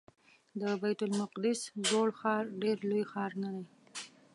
د 0.59 0.61
بیت 0.81 0.99
المقدس 1.07 1.59
زوړ 1.87 2.07
ښار 2.19 2.43
ډېر 2.61 2.77
لوی 2.89 3.03
ښار 3.11 3.31
نه 3.41 3.49
دی. 3.55 3.65